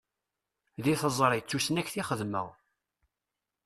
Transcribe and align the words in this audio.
Deg 0.83 0.97
teẓṛi, 1.01 1.39
d 1.41 1.45
tusnakt 1.49 1.93
i 2.01 2.03
xeddmeɣ. 2.09 2.47